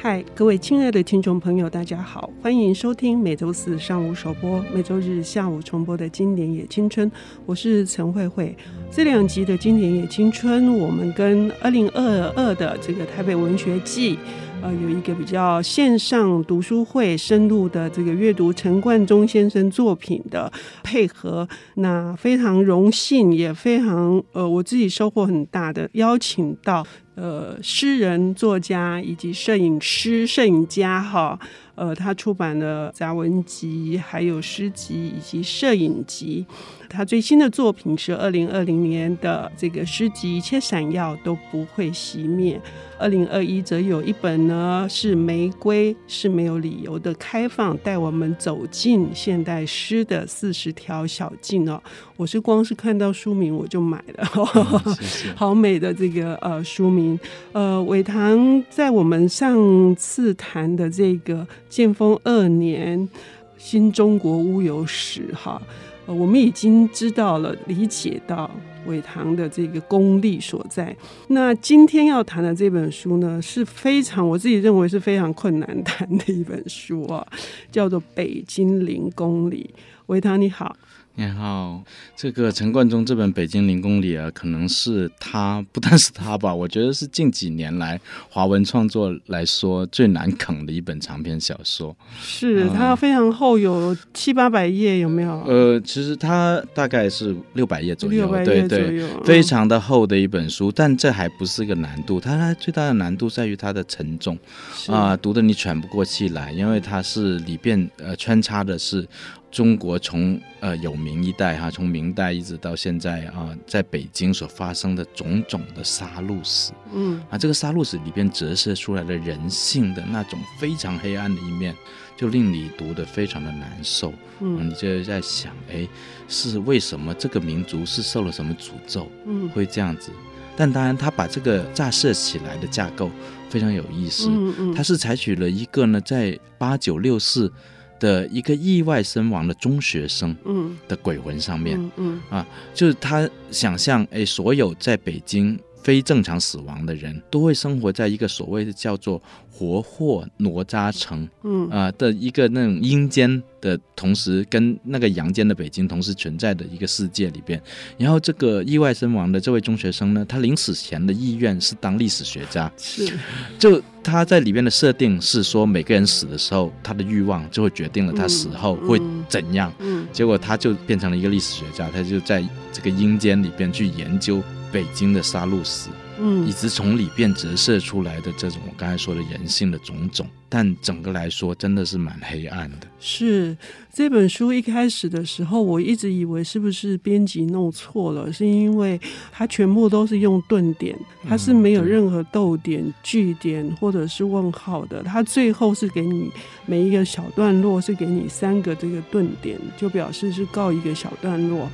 [0.00, 7.10] 嗨，各位亲爱的听众朋友，大家好，欢迎收听每周四上午首播、每周日下午重播的经典也青春。
[7.44, 8.56] 我是陈慧慧。
[8.92, 14.16] 这两集的经典也青春，我们跟二零二二的这个台北文学季，
[14.62, 20.50] 呃，有一个比较线上读书会，深入的这个阅读陈冠中先生作品的
[20.84, 21.48] 配合。
[21.74, 26.86] 那非常荣幸，也非常呃，我自己收获很大的，邀请到。
[27.20, 31.36] 呃，诗人、作家以及摄影师、摄影家，哈，
[31.78, 36.44] 呃，他出版了杂文集，还有诗集以及摄影集。
[36.90, 42.56] 他最新的作品是二零二零年的这个诗集《一切闪耀都不会熄灭》。
[42.98, 51.80] 二零二一则有一本呢，是《玫瑰是没有理由的开放》，带我们走进现代诗的四十条小径哦。
[52.16, 57.16] 我是光是看到书名我就买了，嗯、谢谢 好美的这个呃书名。
[57.52, 63.08] 呃，伟棠在我们上次谈的这个建丰二年
[63.56, 65.60] 新中国乌有史哈。
[66.06, 68.50] 我们已经知道了，理解到
[68.86, 70.96] 韦唐的这个功力所在。
[71.28, 77.26] 那今天要谈的这本书呢，是非常我自己认为是非常困难谈的一本书啊，
[77.70, 79.70] 叫做《北京零公里》。
[80.06, 80.74] 韦唐你好。
[81.20, 81.82] 你好，
[82.14, 91.96] 这个陈冠中这本《北京零公里》啊，可能是他不但是他吧，我觉得是近几年来华文创作来说最难啃的一本长篇小说。
[92.20, 95.42] 是它非常厚，有七八百页，有没有？
[95.42, 100.70] 呃，其实它大概是六百页左右，对对，非常的厚的一本书。
[100.70, 104.38] 但这还不是个难度，它它最大的难度在于它的沉重
[104.86, 109.04] 啊，读的你喘不过气来，因为它是里边呃穿插的是。
[109.50, 121.74] 中国从呃有明一代哈，从明代一直到现在啊，在北京所发生的种种的杀戮史，嗯啊，这个杀戮史里边折射出来的人性的那种非常黑暗的一面，
[122.14, 124.12] 就令你读得非常的难受。
[124.40, 125.88] 嗯，你就在想，哎，
[126.28, 130.12] 是为什么这个民族是受了什么诅咒，嗯，会这样子？
[130.56, 133.10] 但当然，他把这个架设起来的架构
[133.48, 137.50] 非常有意思，嗯嗯，他是采取了一个呢，在八九六四。
[137.98, 157.60] 的一个意外身亡的中学生，嗯，的鬼魂上面，嗯，嗯，嗯啊，就是他想象，哎，所有在北京非正常死亡的人都会生活在一个所谓的叫做活货哪吒城，嗯啊的一个那种阴间的同时跟那个阳间的北京同时存在的一个世界里边。
[157.96, 163.12] 然后这个意外身亡的这位中学生呢，他临死前的意愿是当历史学家，是，
[163.58, 169.72] 就他在里边的设定是说，每个人死的时候，他的欲望就会决定了他死后会怎样。
[169.80, 174.40] 嗯，结果他就变成了一个历史学家，他就在这个阴间里边去研究。
[174.72, 182.86] 北京的杀戮史，嗯，以及从里边折射出来的这种我刚才说的人性的种种，但整个来说真的是蛮黑暗的。
[183.00, 183.56] 是
[183.92, 189.00] 这本书一开始的时候，我一直以为是不是编辑弄错了，是因为
[189.32, 190.98] 它全部都是用顿点，
[191.28, 195.02] 它是没有任何逗点、句点或者是问号的。
[195.02, 196.30] 它最后是给你
[196.66, 201.70] 每一个小段落是给你三个这个顿点，就表示是告一个小段落。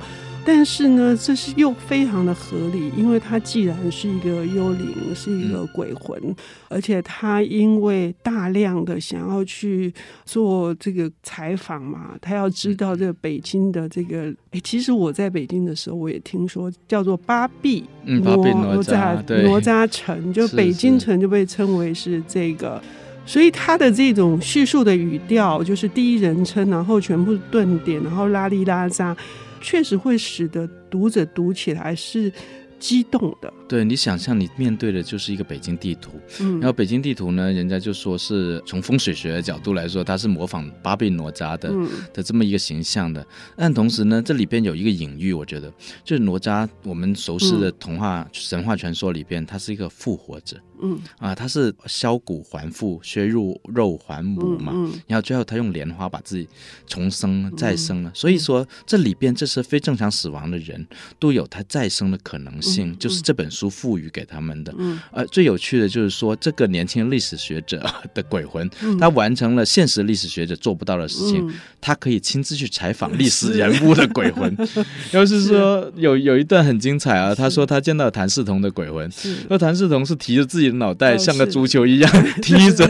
[0.47, 6.35] 但是呢，这是又非常的合理，因为他既然是一个幽灵，是一个鬼魂，嗯、
[6.69, 9.91] 而且他因为大量的想要去
[10.23, 22.79] 做这个采访嘛，他要知道这个北京的这个，哎，其实我在北京的时候，我也听说叫做八臂哪哪吒哪吒城，就北京城就被称为是这个，
[23.25, 29.17] 所以他的这种叙述的语调就是第一人称，然后全部顿点，然后拉里拉扎。
[29.65, 32.31] 确实会使得读者读起来是
[32.79, 33.51] 激动的。
[33.67, 43.25] 对，你想象你面对的就是一个北京地图，嗯，然后北京地图呢，人家就说是从风水学的角度来说，它是模仿八臂哪吒的、嗯、的这么一个形象的。
[43.55, 45.71] 但同时呢，这里边有一个隐喻，我觉得
[46.03, 50.99] 就是哪吒，我们熟悉的童话、嗯、神话传说里边，他是一个复活者，嗯。
[51.17, 54.71] 啊，他是削骨还父，削入肉还母嘛，
[55.07, 56.47] 然后最后他用莲花把自己
[56.85, 58.09] 重生再生了。
[58.09, 60.85] 嗯、所以说这里边这些非正常死亡的人
[61.17, 74.55] 都有他再生的可能性，嗯嗯、就是这本书赋予给他们的，嗯，呃，最有趣的就是说，这个年轻历史学者 的鬼魂，嗯、他完成了现实历史学者做不到的事情，嗯、他可以亲自去采访历史人物的鬼魂。
[75.11, 79.09] 要是说有有一段很精彩啊，他说他见到谭嗣同的鬼魂，
[79.47, 82.87] 说谭嗣同是提着自己的脑袋，像个足球一样 踢着，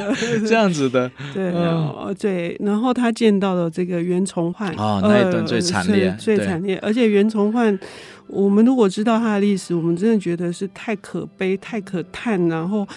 [0.47, 1.09] 这样子的。
[1.33, 1.51] 对，
[2.19, 7.77] 对，然后他见到了这个袁崇焕，哦，那一段最惨烈，最惨烈，而且袁崇焕。
[8.27, 12.87] 我们如果知道它的历史，我们真的觉得是太可悲、太可叹，然后。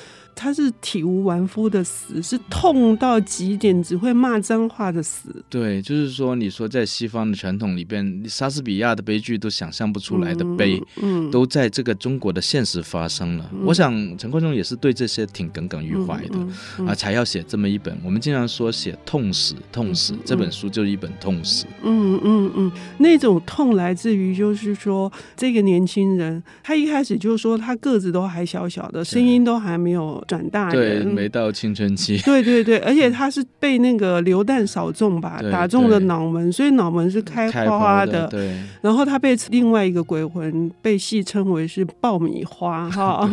[0.40, 5.44] 他是体无完肤的死，是痛到极点，只会骂脏话的死。
[5.50, 13.50] 对，就是说，你说在西方的传统里边，莎士比亚的悲剧都想象不出来的悲，嗯，嗯都在这个中国的现实发生了。
[13.52, 16.38] 嗯、我想陈冠中也是对这些挺耿耿于怀的、
[16.86, 17.98] 啊，才要写这么一本。
[18.04, 21.66] 我们经常说写痛史，痛史、嗯、这本书就是一本痛史。
[21.82, 30.24] 嗯嗯嗯，那种痛来自于就是说，这个年轻人他一开始就是说他个子都还小小的，声音都还没有。
[30.28, 32.18] 转大对，没到青春期。
[32.22, 38.12] 对对对，而且他是被那个流弹扫中吧，打中了脑门，所以脑门是开花的。
[38.12, 43.28] 的对，然后他被另外一个鬼魂被戏称为是爆米花 哈。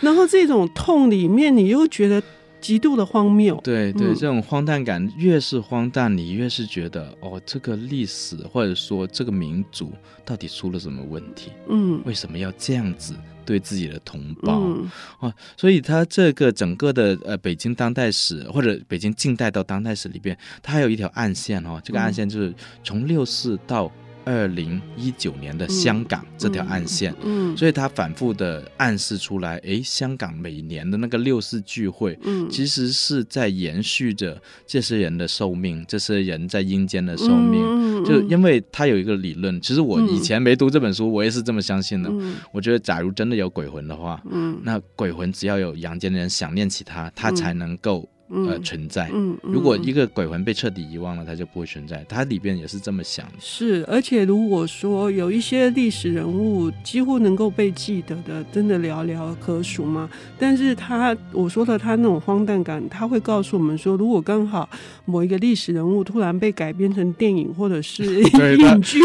[0.00, 2.22] 然后这种痛里面，你又觉得
[2.60, 3.58] 极度的荒谬。
[3.64, 9.90] 对对，这种荒诞感越是荒诞，你越是觉得哦，这个历史或者说这个民族
[10.24, 11.50] 到底出了什么问题？
[11.68, 13.14] 嗯，为什么要这样子？
[13.46, 14.90] 对自己的同胞、嗯、
[15.20, 22.52] 啊，所以他这个整个的呃北京当代史或者北京近代到当代史里边，他还有一条暗线哦，这个暗线就是
[22.84, 23.90] 从六四到。
[24.26, 34.36] 二零一九年的香港这条暗线，嗯，嗯，所以他反复的暗示出来，哎，香港每年的那个六四聚会，嗯，其实是在延续着
[34.66, 42.10] 这些人的寿命，这些人在阴间的寿命，嗯，就因为他有一个理论，其实我以前没读这本书，我也是这么相信的。
[42.12, 48.08] 嗯，我觉得假如真的有鬼魂的话，嗯，那鬼魂只要有阳间的人想念起他，他才能够。
[48.28, 49.08] 呃，存在。
[49.14, 52.04] 嗯，如果一个鬼魂被彻底遗忘了，它就不会存在。
[52.08, 53.32] 它里边也是这么想的。
[53.38, 60.10] 是，而且如果说有一些历史人物几乎能够被记得的，真的寥寥可数吗？
[60.36, 64.68] 但是他我说的他那种荒诞感，他会告诉我们说，如果刚好
[65.04, 68.98] 某一个历史人物突然被改编成电影或者是 影剧，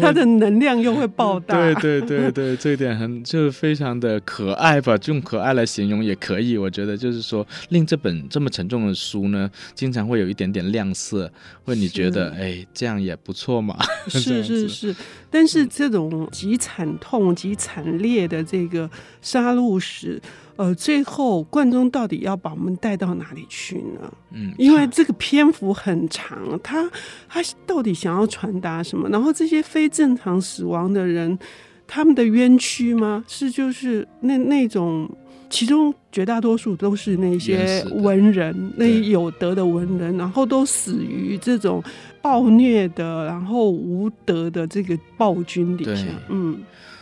[0.00, 1.54] 他的能量又会爆大。
[1.54, 4.98] 对对对对，这一点很就是非常的可爱吧？
[5.06, 6.58] 用可爱来形容也可以。
[6.58, 8.50] 我觉得就是说，令这本这么。
[8.56, 11.30] 沉重的书呢，经常会有一点点亮色，
[11.62, 13.76] 会你觉得，哎，这样也不错嘛？
[14.08, 14.96] 是 是是，
[15.30, 18.88] 但是这种极惨痛、极惨烈的这个
[19.20, 20.18] 杀戮史，
[20.56, 24.10] 呃，最后冠中到底要把我们带到哪里去呢？
[24.30, 26.90] 嗯，因为这个篇幅很长，他
[27.28, 29.06] 他到底想要传达什么？
[29.10, 31.38] 然后这些非正常死亡的人，
[31.86, 33.22] 他们的冤屈吗？
[33.28, 35.06] 是就是那那种。
[35.48, 41.82] 其中绝大多数都是那些文人，那有德的文人，然后都死于这种
[42.20, 46.04] 暴虐的，然后无德的这个暴君底下。
[46.28, 46.58] 嗯。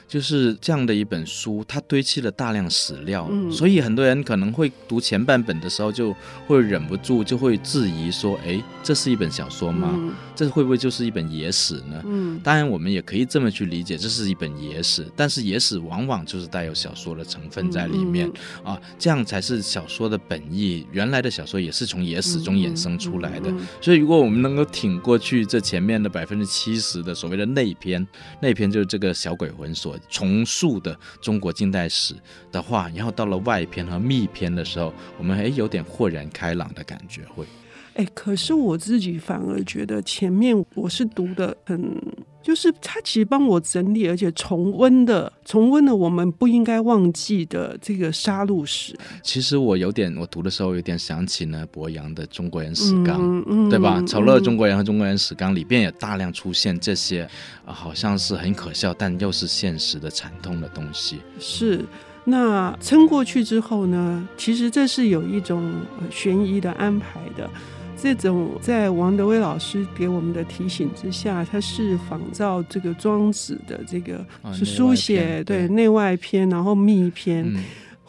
[0.06, 6.14] 就是这样的一本书，它堆砌了大量史料，嗯，所以很多人可能会读前半本的时候，就
[6.46, 9.90] 会忍不住就会质疑说：“哎，这是一本小说吗？
[9.94, 18.30] 嗯，这会不会就是一本野史呢？”嗯，当然我们也可以这么去理解，这是一本野史，但是野史往往就是带有小说的成分在里面，
[18.64, 20.86] 嗯，啊，这样才是小说的本意。
[20.92, 28.06] 原来的小说也是从野史中衍生出来的，所以如果我们能够挺过去这前面的百分之七十的所谓的内篇，
[28.40, 29.93] 内篇就是这个小鬼魂所。
[30.08, 32.14] 重塑的中国近代史
[32.52, 37.46] 的话，然后到了外篇和密篇的时候，我们还有点豁然开朗的感觉会。
[37.94, 41.96] 哎，可是我自己反而觉得前面我是读的很，
[42.42, 48.98] 就是他其实帮我整理，而且重温的，重温了我们不应该忘记的这个杀戮史。
[49.22, 54.02] 其实我有点，我读的时候有点想起呢，博洋的《中国人史纲》，嗯嗯，对吧？
[54.06, 57.22] 丑陋的中国人和《中国人史纲》里边也大量出现这些，
[57.64, 61.20] 啊，好像是很可笑，但又是现实的惨痛的东西。
[61.38, 61.84] 是。
[62.26, 64.26] 那撑过去之后呢？
[64.34, 65.74] 其实这是有一种
[66.10, 67.48] 悬疑的安排的。
[67.96, 77.64] 这种在王德威老师给我们的提醒之下，他是仿照这个庄子的这个是书写、哦、对内外篇，然后密篇、嗯，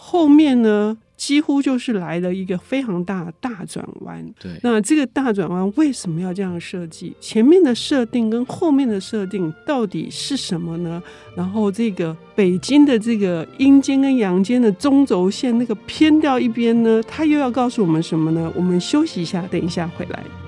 [0.08, 0.96] 后面呢？
[1.18, 4.24] 几乎就是来了一个非常大的大转弯。
[4.38, 7.16] 对，那这个大转弯为什么要这样设计？
[7.22, 11.02] 前面的设定跟后面的设定到底是什么呢？
[11.34, 17.02] 然后这个北京的这个阴间跟阳间的中轴线那个偏掉一边呢？
[17.08, 18.52] 它又要告诉我们什么呢？
[18.54, 20.45] 我们休息一下，等一下回来。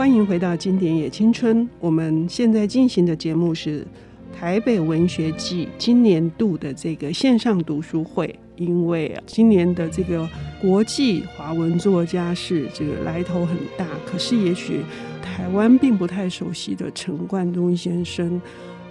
[0.00, 1.62] 欢迎回到《经典也青春》。
[1.78, 3.86] 我们现在进行的节目是
[4.32, 8.34] 台北文学季今年度的这个线上读书会。
[8.56, 10.26] 因为今年的这个
[10.58, 14.80] 国际华文作家是这个来头很大，可是也许
[15.20, 18.40] 台湾并不太熟悉的陈冠中先生，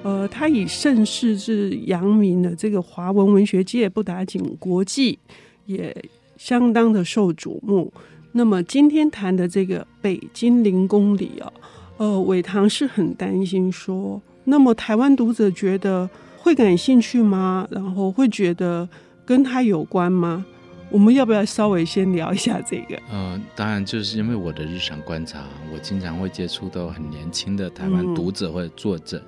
[0.03, 5.17] 呃，他以盛世之扬名的这个华文文学界不打紧，国际
[5.65, 5.91] 也。
[6.37, 7.91] 相当的受瞩目。
[8.31, 11.51] 那么今天谈的这个《北京零公里》啊，
[11.97, 17.67] 呃，伟棠是很担心说，那么台湾读者觉得会感兴趣吗？
[17.71, 18.87] 然后会觉得
[19.25, 20.45] 跟他有关吗？
[20.91, 22.99] 我们要不要稍微先聊一下这个？
[23.11, 29.21] 呃，当然，就是因为我的日常观察，我经常会接触到很年轻的台湾读者或者作者，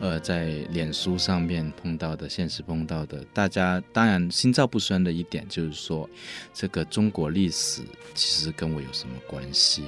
[0.00, 6.08] 嗯、呃，在脸书上面碰到的，现实碰到的，大家当然心照不宣的一点就是说，
[6.54, 7.82] 这个中国历史
[8.14, 9.84] 其实跟我有什么关系？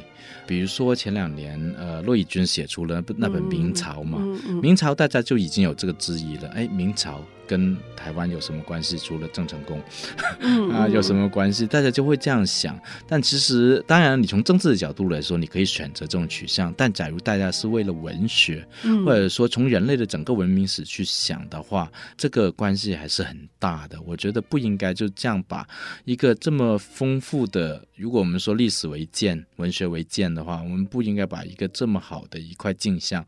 [0.47, 7.23] 比如说前两年，呃，骆以军写出了那本《明朝》嘛，嗯嗯嗯、明朝大家就已经有这个质疑了，哎，明朝。
[7.47, 8.99] 跟台湾有什么关系？
[8.99, 9.83] 除了郑成功，
[10.73, 11.67] 啊，有什么关系？
[11.67, 12.79] 大家就会这样想。
[13.07, 16.73] 但其实，当然，你从政治的角度来说，你可以选择这种取向。
[16.77, 18.67] 但假如大家是为了文学，
[19.05, 24.01] 或者说从人类的整个文明史去想的话，这个关系还是很大的。
[24.03, 25.67] 我觉得不应该就这样把
[26.05, 33.25] 一个这么丰富的，如果我们说历史为鉴、文学为鉴的话，我们不应该把一个这么好的一块镜像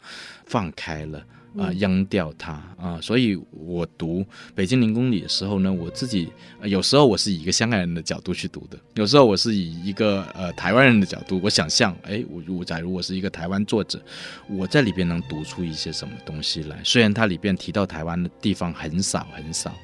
[0.46, 1.25] 放开了。
[1.58, 2.98] 啊，扔掉它啊！
[3.00, 4.20] 所以我读
[4.54, 6.28] 《北京零公里》的时候呢，我自己
[6.62, 14.00] 有时候我是以一个香港人的角度去读的，有时候我是以一个呃台湾人的角度，我想象，哎，我我假如我是一个台湾作者，
[14.48, 16.78] 我在里边能读出一些什么东西来？
[16.84, 19.75] 虽然它里边提到台湾的地方很少很少。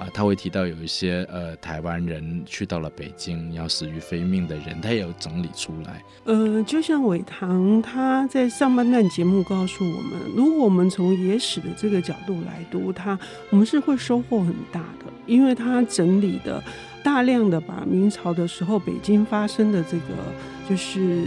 [0.00, 6.02] 啊，他会提到有一些呃台湾人去到了北京要死于非命的人，他也有整理出来。
[6.24, 13.18] 呃，就像伟棠他在上半段节目告诉我们，如果我们从野史的这个角度来读他，
[13.50, 16.64] 我们是会收获很大的，因为他整理的
[17.04, 20.14] 大量的把明朝的时候北京发生的这个
[20.66, 21.26] 就是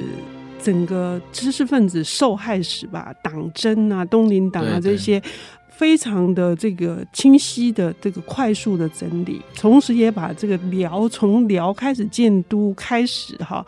[0.63, 5.21] 整个知识分子受害史吧，党争啊、东林党啊这些。
[5.75, 13.65] 非常的这个清晰的这个快速的整理，同时也把这个辽从辽开始建都开始哈，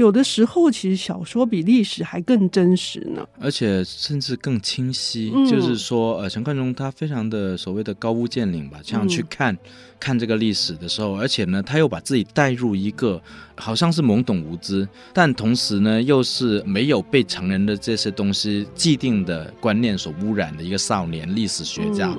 [0.00, 5.30] 有的时候其实小说比历史还更真实呢，而且甚至更清晰。
[5.34, 9.54] 嗯、就是说，呃，陈冠中他非常的所谓的高屋建瓴吧，这样去看。
[9.54, 9.58] 嗯。
[10.00, 13.20] 看这个历史的时候，而且呢，他又把自己带入一个
[13.54, 22.16] 好像是懵懂无知，但同时呢，又是没有被成人的这些东西既定的观念所污染的一个少年历史学家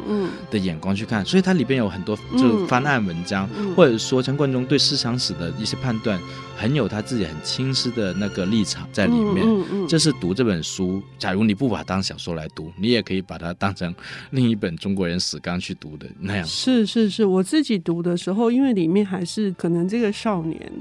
[0.52, 6.22] 的眼光去看，所以它里边有很多就翻案文章，或者说陈冠中对思想史的一些判断，
[6.62, 9.44] 很有他自己很清晰的那个立场在里面。
[9.46, 13.94] 嗯这是读这本书，假如你不把它当小说来读，你也可以把它当成
[14.30, 16.46] 另一本中国人史纲去读的那样。
[16.46, 17.72] 是是是，我自己。
[17.84, 20.72] 读的时候，因为里面还是可能这个少年，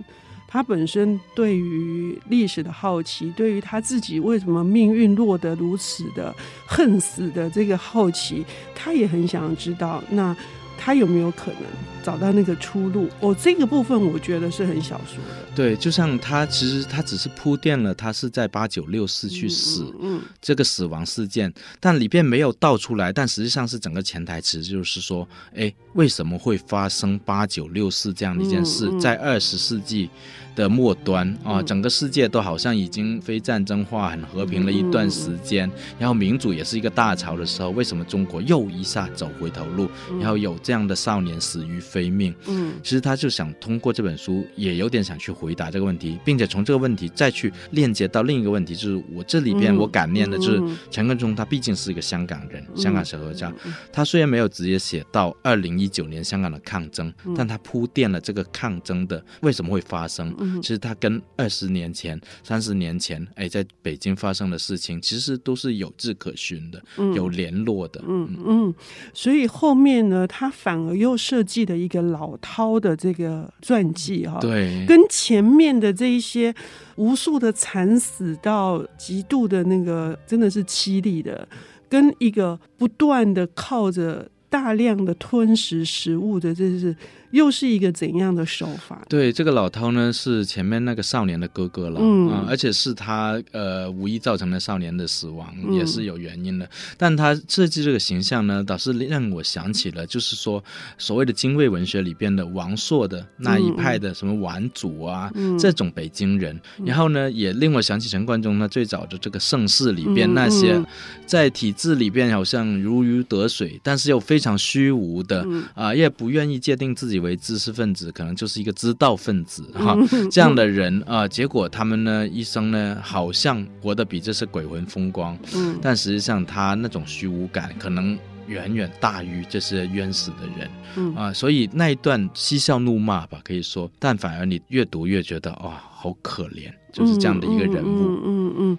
[0.46, 6.34] 他本身对于历史的好奇，对于他自己为什么命运落得如此的
[6.66, 8.44] 恨死的这个好奇，
[8.74, 10.04] 他也很想知道。
[10.10, 10.36] 那。
[10.82, 11.62] 他有没有可能
[12.02, 13.08] 找到那个出路？
[13.20, 15.44] 哦，这个部分我觉得是很小说的。
[15.54, 23.12] 对，就像他其实他只是铺垫了他是在八九六四去死，嗯，嗯，这个死亡事件，但里边没有道出来。
[23.12, 28.86] 但实际上是整个潜台词就是说，哎，为什么会发生八九六四这样的一件事？
[28.86, 30.08] 嗯嗯、在二十世纪
[30.54, 39.90] 的末端啊，整个世界都好像已经非战争化、很和平了一段时间，然后民主也是一个大潮的时候，为什么中国又一下走回头路？
[40.20, 40.56] 然后有。
[40.62, 53.52] 这样的少年死于非命，嗯，其实他就想通过这本书，也有点想去回答这个问题，并且从这个问题再去链接到另一个问题，就是我这里边我感念的就是陈冠中，他毕竟是一个香港人，香港小说家，
[53.92, 60.32] 他虽然没有直接写到二零一九年香港的抗争，但他铺垫了这个抗争的为什么会发生，
[60.62, 66.80] 其实他跟二十年前、三十年前，哎，在北京发生的事情，其实都是有迹可循的，
[67.16, 68.74] 有联络的，嗯嗯，
[69.12, 70.48] 所以后面呢，他。
[70.60, 76.54] 反而又设计了一个老饕的这个传记哈，对，跟前面的这一些
[76.96, 81.48] 无数的惨死到极度的那个真的是凄厉的，
[81.88, 86.94] 跟一个不断的靠着大量的吞食食物的，这是。
[87.30, 89.04] 又是一个怎样的手法？
[89.08, 96.68] 对，这个老涛呢，是前面那个少年的哥哥了，嗯，嗯，而且是他呃无意造成了少年的死亡，嗯、也是有原因的。
[96.96, 100.62] 但他设计这个形象呢，倒是让我想起了，就是说
[100.98, 106.58] 所谓的精卫文学里边的王朔的那一派的什么王祖啊，嗯、这种北京人。
[106.78, 110.82] 嗯、然后呢，也令我想起陈冠中呢最早的这个盛世里边那些
[111.26, 119.96] 在体制里边好像如鱼得水，但是又非常虚无的啊、也不愿意界定自己为知识分子，可能就是一个知道分子哈，
[120.30, 138.24] 这样的人啊，结果他们呢一生呢，好像活得比这些鬼魂风光，嗯，但实际上他那种虚无感，可能远远大于这些冤死的人，嗯啊，所以那一段嬉笑怒骂吧，可以说，但反而你越读越觉得，哇、哦，好可怜，就是这样的一个人物，嗯嗯。
[138.24, 138.78] 嗯嗯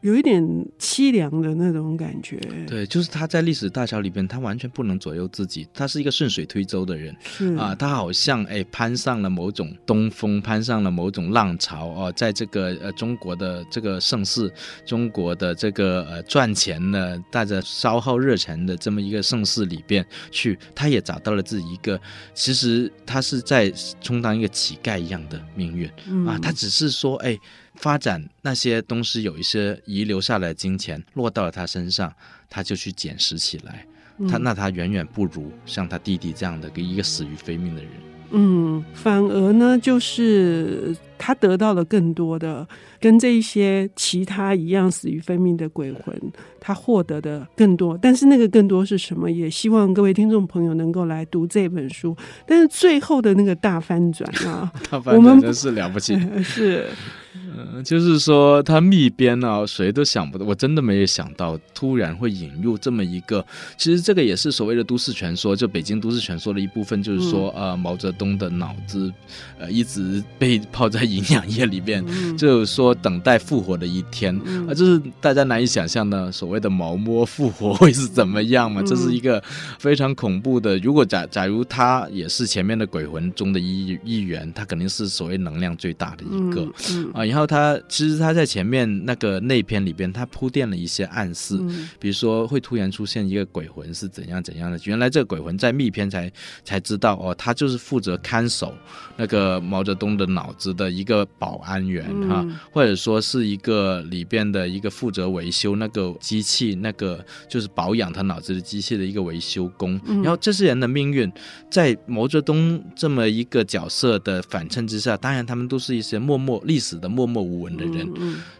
[0.00, 0.42] 有一点
[0.78, 2.36] 凄凉的那种感觉。
[2.66, 7.14] 对，就是他在历史大潮里边，他完全不能左右自己，他是一个顺水推舟的人。
[7.22, 14.50] 是啊，他好像哎攀上了某种东风，攀上了某种浪潮哦，在这个呃中国的这个盛世，
[14.86, 22.00] 中国的这个呃赚钱的带着消耗热忱的这么一个盛世里边去，他也找到了自己一个，
[22.32, 27.38] 其实他是在充当一个乞丐一样的命运、嗯、啊，他只是说哎。
[27.80, 32.12] 发展那些东西有一些遗留下来的金钱落到了他身上，
[32.50, 33.86] 他就去捡拾起来。
[34.28, 37.90] 他那他远远不如像他弟弟这样的一个死于非命的人。
[38.32, 42.68] 嗯，反而呢，就是他得到了更多的，
[43.00, 46.14] 跟这一些其他一样死于非命的鬼魂，
[46.60, 47.98] 他获得的更多。
[48.00, 49.28] 但是那个更多是什么？
[49.30, 52.14] 也希望各位听众朋友能够来读这本书。
[52.46, 56.86] 但是最后的那个大翻转啊， 大翻转真是了不起， 是。
[57.34, 63.44] 嗯，就是说他密编啊，谁都想不到，我真的没有想到，突然会引入这么一个。
[63.76, 69.12] 其实这个也是所谓的都市传说，就北京都市传说的一部分，就是说，呃，毛泽东的脑子，
[69.58, 72.04] 呃，一直被 泡在营养液里边，
[72.36, 74.36] 就是说等待复活的一天，
[74.68, 78.82] 啊，就是大家难以想象的所谓的毛摸复活会是怎么样嘛？
[78.82, 79.42] 这是一个
[79.78, 80.76] 非常恐怖的。
[80.78, 86.66] 如果假假如他也是前面的鬼魂中的一一员，他肯定是所谓能量最大的一个，
[87.12, 87.46] 啊，然后。
[87.50, 94.78] 他其实他在前面那个内篇里边，他铺垫了一些暗示，嗯、比如说会突然出现一个鬼魂是怎样怎样的。
[94.84, 96.30] 原来这个鬼魂在密篇才
[96.64, 98.72] 才知道哦，他就是负责看守
[99.16, 110.00] 那个毛泽东的脑子的一个保安员哈、嗯，或者说是一个里边的一个负责维修那个机器，那个就是保养他脑子的机器的一个维修工。
[110.04, 111.28] 嗯、然后这些人的命运，
[111.68, 118.08] 在毛泽东这么一个角色的反衬之下，当然他们都是一些默默历史的默默无闻的人，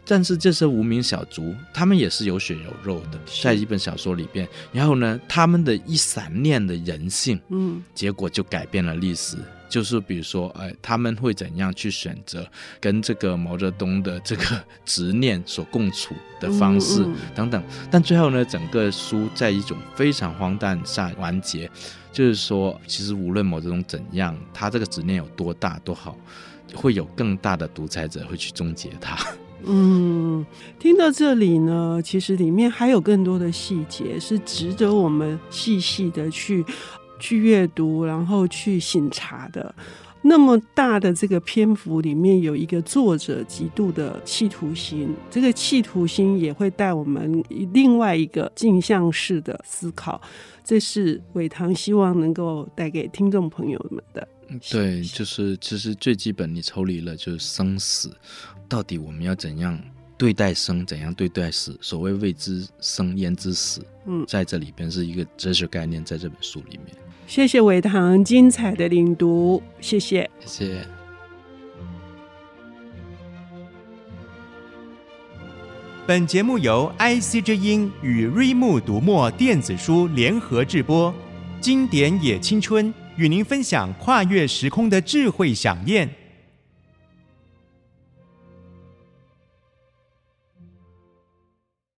[0.05, 4.49] 但是这些无名小卒，他们也是有血有肉的，在一本小说里边。
[4.73, 9.37] 然后呢，他们的一闪念的人性，嗯，结果就改变了历史。
[9.69, 12.45] 就是比如说，哎，他们会怎样去选择
[12.81, 14.43] 跟这个毛泽东的这个
[14.85, 17.63] 执念所共处的方式等等。
[17.89, 21.71] 但最后呢，整个书在一种非常荒诞下完结，
[22.13, 26.17] 就是说，其实无论毛泽东怎样，他这个执念有多大多好。
[26.75, 29.17] 会有更大的独裁者会去终结它。
[29.65, 30.45] 嗯，
[30.79, 36.65] 听到这里呢，其实里面还有更多的细节是值得我们细细的去
[37.19, 39.75] 去阅读，然后去省察的。
[40.23, 50.21] 那么大的这个篇幅里面，有一个作者极度的企图心，这个企图心也会带我们另外一个镜像式的思考。
[50.63, 54.27] 这是伟棠希望能够带给听众朋友们的。
[54.71, 58.11] 对，就是其实最基本，你抽离了就是生死，
[58.69, 59.81] 到底我们要怎样
[60.19, 61.79] 对待生，怎样对待死？
[61.81, 63.81] 所谓未知生焉知死？
[64.07, 66.97] 嗯，在这里边是一个哲学概念，在这本书里面。
[67.27, 70.87] 谢谢伟棠精彩的领读，谢谢，谢谢。
[76.07, 81.15] 本节目由 IC 之音与瑞木读墨电子书联合制播，
[81.61, 82.93] 经典也青春。
[83.17, 86.09] 与您分享跨越时空的智慧想念。